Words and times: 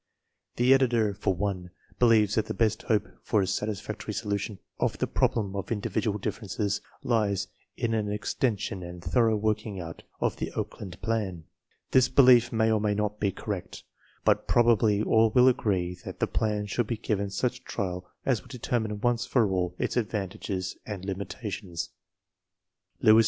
The 0.55 0.73
editor, 0.73 1.13
for 1.13 1.35
one, 1.35 1.69
believes 1.99 2.33
that 2.33 2.47
the 2.47 2.55
best 2.55 2.81
hope 2.81 3.07
for 3.21 3.39
a 3.39 3.45
satisfactory 3.45 4.15
solution 4.15 4.57
of 4.79 4.97
the 4.97 5.05
problem 5.05 5.55
of 5.55 5.71
indi 5.71 5.89
vidual 5.89 6.19
differences 6.19 6.81
lies 7.03 7.49
in 7.77 7.93
an 7.93 8.11
extension 8.11 8.81
and 8.81 9.03
thorough 9.03 9.35
working 9.37 9.79
out 9.79 10.01
of 10.19 10.37
the 10.37 10.51
Oakland 10.53 10.99
plan. 11.03 11.43
This 11.91 12.09
belief 12.09 12.51
may 12.51 12.71
or 12.71 12.81
may 12.81 12.95
not 12.95 13.19
be 13.19 13.31
correct, 13.31 13.83
but 14.25 14.47
prob 14.47 14.69
ably 14.69 15.03
all 15.03 15.29
will 15.29 15.47
agree 15.47 15.95
that 16.03 16.19
the 16.19 16.25
plan 16.25 16.65
should 16.65 16.87
be 16.87 16.97
given 16.97 17.29
such 17.29 17.63
trial 17.63 18.09
as 18.25 18.41
will 18.41 18.47
determine 18.49 19.01
once 19.01 19.27
for 19.27 19.47
all 19.51 19.75
its 19.77 19.97
advantages 19.97 20.77
and 20.83 21.05
limitations. 21.05 21.91
(L. 23.03 23.19
M. 23.19 23.19